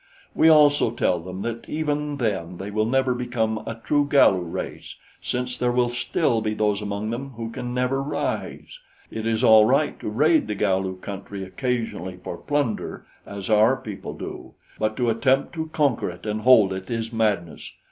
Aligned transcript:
We 0.33 0.49
also 0.49 0.89
tell 0.89 1.19
them 1.19 1.43
that 1.43 1.69
even 1.69 2.17
then 2.17 2.57
they 2.57 2.71
will 2.71 2.87
never 2.87 3.13
become 3.13 3.59
a 3.67 3.79
true 3.83 4.07
Galu 4.09 4.39
race, 4.39 4.95
since 5.21 5.55
there 5.59 5.71
will 5.71 5.89
still 5.89 6.41
be 6.41 6.55
those 6.55 6.81
among 6.81 7.11
them 7.11 7.33
who 7.37 7.51
can 7.51 7.71
never 7.71 8.01
rise. 8.01 8.79
It 9.11 9.27
is 9.27 9.43
all 9.43 9.65
right 9.65 9.99
to 9.99 10.09
raid 10.09 10.47
the 10.47 10.55
Galu 10.55 10.95
country 11.01 11.43
occasionally 11.43 12.17
for 12.23 12.35
plunder, 12.37 13.05
as 13.27 13.47
our 13.47 13.77
people 13.77 14.13
do; 14.15 14.55
but 14.79 14.97
to 14.97 15.11
attempt 15.11 15.53
to 15.53 15.67
conquer 15.71 16.09
it 16.09 16.25
and 16.25 16.41
hold 16.41 16.73
it 16.73 16.89
is 16.89 17.13
madness. 17.13 17.71